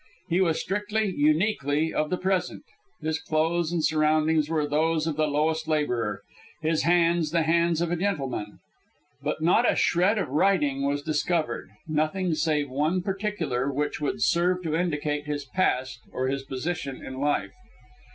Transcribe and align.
He 0.29 0.41
was 0.41 0.59
strictly, 0.59 1.13
uniquely, 1.15 1.93
of 1.93 2.09
the 2.09 2.17
present. 2.17 2.63
His 3.03 3.19
clothes 3.21 3.71
and 3.71 3.85
surroundings 3.85 4.49
were 4.49 4.67
those 4.67 5.05
of 5.05 5.15
the 5.15 5.27
lowest 5.27 5.67
labourer, 5.67 6.23
his 6.59 6.81
hands 6.81 7.29
the 7.29 7.43
hands 7.43 7.81
of 7.81 7.91
a 7.91 7.95
gentleman. 7.95 8.57
But 9.21 9.43
not 9.43 9.71
a 9.71 9.75
shred 9.75 10.17
of 10.17 10.29
writing 10.29 10.81
was 10.81 11.03
discovered, 11.03 11.69
nothing, 11.87 12.33
save 12.33 12.65
in 12.65 12.71
one 12.71 13.03
particular, 13.03 13.71
which 13.71 14.01
would 14.01 14.23
serve 14.23 14.63
to 14.63 14.75
indicate 14.75 15.27
his 15.27 15.45
past 15.45 15.99
or 16.11 16.29
his 16.29 16.41
position 16.41 17.05
in 17.05 17.19
life. 17.19 17.53